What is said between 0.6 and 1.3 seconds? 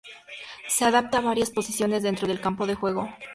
Se adapta a